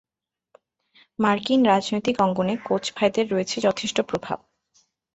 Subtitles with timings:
[1.19, 4.37] মার্কিন রাজনৈতিক অঙ্গনে কোচ ভাইদের রয়েছে যথেষ্ট প্রভাব।